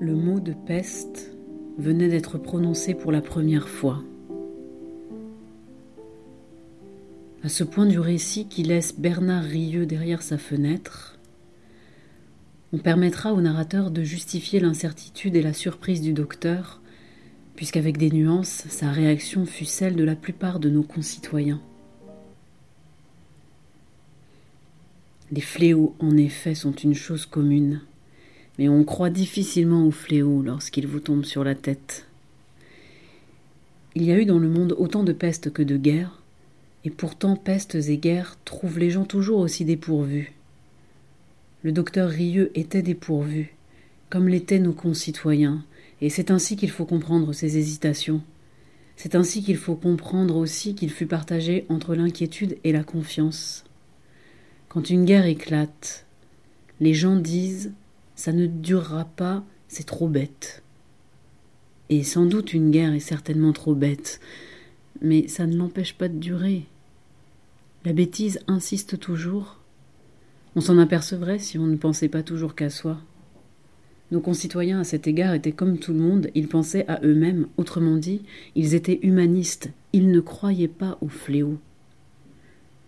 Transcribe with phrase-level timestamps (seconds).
[0.00, 1.30] Le mot de peste
[1.76, 4.02] venait d'être prononcé pour la première fois.
[7.44, 11.18] À ce point du récit qui laisse Bernard Rieux derrière sa fenêtre,
[12.72, 16.80] on permettra au narrateur de justifier l'incertitude et la surprise du docteur,
[17.54, 21.60] puisqu'avec des nuances, sa réaction fut celle de la plupart de nos concitoyens.
[25.30, 27.82] Les fléaux, en effet, sont une chose commune
[28.58, 32.06] mais on croit difficilement au fléau lorsqu'il vous tombe sur la tête.
[33.94, 36.22] Il y a eu dans le monde autant de pestes que de guerres,
[36.84, 40.32] et pourtant pestes et guerres trouvent les gens toujours aussi dépourvus.
[41.62, 43.54] Le docteur Rieux était dépourvu,
[44.08, 45.64] comme l'étaient nos concitoyens,
[46.00, 48.22] et c'est ainsi qu'il faut comprendre ses hésitations.
[48.96, 53.64] C'est ainsi qu'il faut comprendre aussi qu'il fut partagé entre l'inquiétude et la confiance.
[54.68, 56.06] Quand une guerre éclate,
[56.80, 57.72] les gens disent
[58.20, 60.62] ça ne durera pas, c'est trop bête.
[61.88, 64.20] Et sans doute une guerre est certainement trop bête,
[65.00, 66.66] mais ça ne l'empêche pas de durer.
[67.86, 69.56] La bêtise insiste toujours.
[70.54, 72.98] On s'en apercevrait si on ne pensait pas toujours qu'à soi.
[74.10, 77.96] Nos concitoyens à cet égard étaient comme tout le monde, ils pensaient à eux-mêmes, autrement
[77.96, 78.20] dit,
[78.54, 81.56] ils étaient humanistes, ils ne croyaient pas au fléau.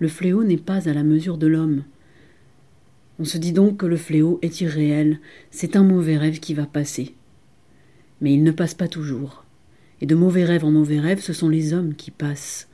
[0.00, 1.84] Le fléau n'est pas à la mesure de l'homme,
[3.20, 5.20] on se dit donc que le fléau est irréel,
[5.50, 7.14] c'est un mauvais rêve qui va passer.
[8.22, 9.44] Mais il ne passe pas toujours.
[10.00, 12.66] Et de mauvais rêves en mauvais rêves, ce sont les hommes qui passent,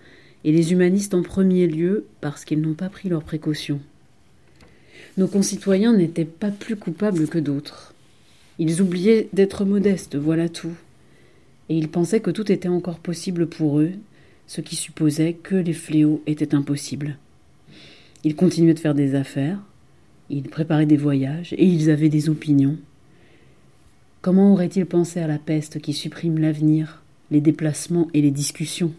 [0.45, 3.81] et les humanistes en premier lieu parce qu'ils n'ont pas pris leurs précautions.
[5.17, 7.93] Nos concitoyens n'étaient pas plus coupables que d'autres.
[8.61, 10.75] Ils oubliaient d'être modestes, voilà tout.
[11.69, 13.91] Et ils pensaient que tout était encore possible pour eux,
[14.47, 17.19] ce qui supposait que les fléaux étaient impossibles.
[18.23, 19.59] Ils continuaient de faire des affaires,
[20.31, 22.77] ils préparaient des voyages et ils avaient des opinions.
[24.23, 28.93] Comment auraient-ils pensé à la peste qui supprime l'avenir, les déplacements et les discussions?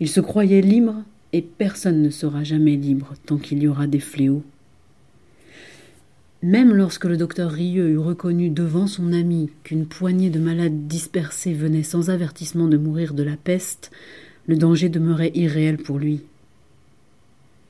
[0.00, 1.02] Ils se croyaient libres
[1.32, 4.42] et personne ne sera jamais libre tant qu'il y aura des fléaux.
[6.42, 11.54] Même lorsque le docteur Rieux eut reconnu devant son ami qu'une poignée de malades dispersés
[11.54, 13.90] venaient sans avertissement de mourir de la peste,
[14.46, 16.20] le danger demeurait irréel pour lui.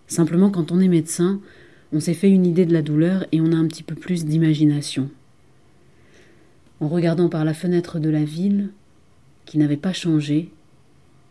[0.09, 1.41] Simplement, quand on est médecin,
[1.95, 4.25] on s'est fait une idée de la douleur et on a un petit peu plus
[4.25, 5.09] d'imagination.
[6.81, 8.71] En regardant par la fenêtre de la ville,
[9.47, 10.51] qui n'avait pas changé,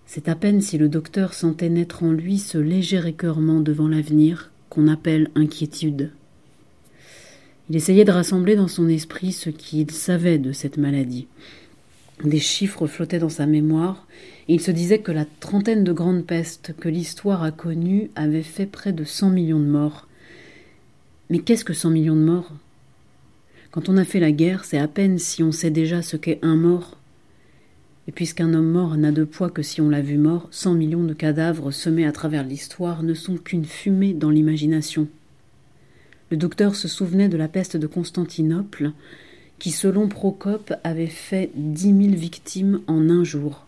[0.05, 4.51] c'est à peine si le docteur sentait naître en lui ce léger écœurement devant l'avenir
[4.69, 6.11] qu'on appelle inquiétude.
[7.69, 11.27] Il essayait de rassembler dans son esprit ce qu'il savait de cette maladie.
[12.23, 14.07] Des chiffres flottaient dans sa mémoire,
[14.47, 18.43] et il se disait que la trentaine de grandes pestes que l'histoire a connues avait
[18.43, 20.07] fait près de cent millions de morts,
[21.29, 22.51] mais qu'est-ce que 100 millions de morts?
[23.71, 26.39] Quand on a fait la guerre, c'est à peine si on sait déjà ce qu'est
[26.43, 26.97] un mort.
[28.07, 31.03] Et puisqu'un homme mort n'a de poids que si on l'a vu mort, 100 millions
[31.03, 35.07] de cadavres semés à travers l'histoire ne sont qu'une fumée dans l'imagination.
[36.29, 38.91] Le docteur se souvenait de la peste de Constantinople,
[39.59, 43.65] qui, selon Procope, avait fait dix mille victimes en un jour.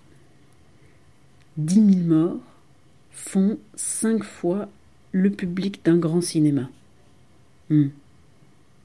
[1.57, 2.41] Dix mille morts
[3.11, 4.67] font cinq fois
[5.13, 6.69] le public d'un grand cinéma.
[7.69, 7.87] Hmm.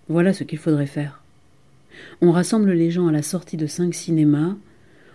[0.09, 1.23] Voilà ce qu'il faudrait faire.
[2.21, 4.56] On rassemble les gens à la sortie de cinq cinémas,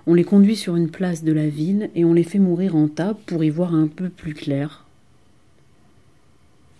[0.08, 2.88] on les conduit sur une place de la ville et on les fait mourir en
[2.88, 4.86] tas pour y voir un peu plus clair.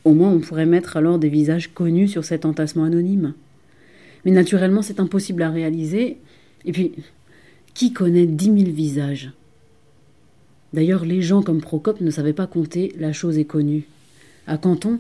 [0.04, 3.34] Au moins on pourrait mettre alors des visages connus sur cet entassement anonyme.
[4.24, 6.18] Mais naturellement c'est impossible à réaliser.
[6.66, 6.94] Et puis,
[7.74, 9.32] qui connaît dix mille visages?
[10.74, 13.84] D'ailleurs, les gens comme Procope ne savaient pas compter, la chose est connue.
[14.46, 15.00] À Canton,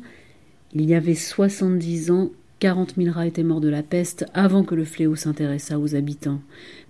[0.75, 4.75] il y avait soixante-dix ans, quarante mille rats étaient morts de la peste avant que
[4.75, 6.41] le fléau s'intéressât aux habitants.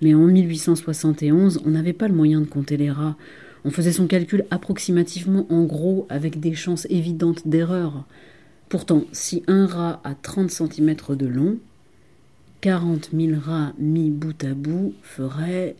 [0.02, 3.16] Mais en 1871, on n'avait pas le moyen de compter les rats.
[3.64, 8.06] On faisait son calcul approximativement en gros avec des chances évidentes d'erreur.
[8.70, 11.58] Pourtant, si un rat a 30 cm de long,
[12.62, 15.76] quarante mille rats mis bout à bout feraient.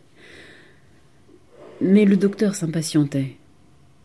[1.80, 3.36] Mais le docteur s'impatientait.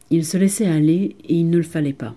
[0.10, 2.16] Il se laissait aller et il ne le fallait pas.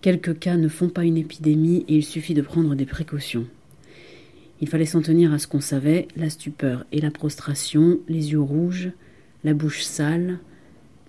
[0.00, 3.46] Quelques cas ne font pas une épidémie et il suffit de prendre des précautions.
[4.62, 8.40] Il fallait s'en tenir à ce qu'on savait, la stupeur et la prostration, les yeux
[8.40, 8.90] rouges,
[9.44, 10.38] la bouche sale,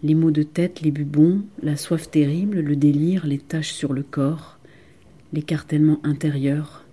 [0.03, 4.03] les maux de tête, les bubons, la soif terrible, le délire, les taches sur le
[4.03, 4.57] corps,
[5.31, 6.85] l'écartèlement intérieur.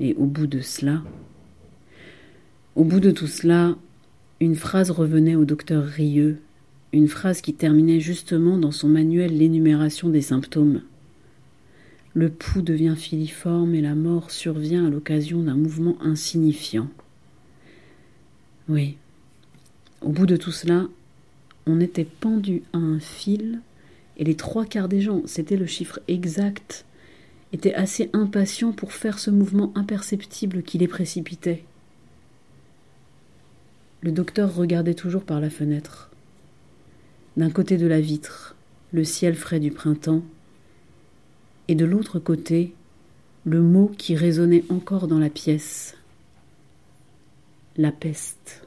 [0.00, 1.02] Et au bout de cela,
[2.74, 3.76] au bout de tout cela,
[4.40, 6.40] une phrase revenait au docteur Rieux,
[6.94, 10.82] une phrase qui terminait justement dans son manuel l'énumération des symptômes.
[12.14, 16.88] Le pouls devient filiforme et la mort survient à l'occasion d'un mouvement insignifiant.
[18.68, 18.96] Oui.
[20.02, 20.86] Au bout de tout cela,
[21.66, 23.60] on était pendu à un fil
[24.16, 26.84] et les trois quarts des gens, c'était le chiffre exact,
[27.52, 31.64] étaient assez impatients pour faire ce mouvement imperceptible qui les précipitait.
[34.02, 36.10] Le docteur regardait toujours par la fenêtre.
[37.36, 38.54] D'un côté de la vitre,
[38.92, 40.22] le ciel frais du printemps,
[41.68, 42.74] et de l'autre côté,
[43.44, 45.96] le mot qui résonnait encore dans la pièce
[47.76, 48.62] la peste.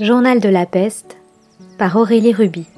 [0.00, 1.16] Journal de la peste
[1.76, 2.68] par Aurélie Ruby.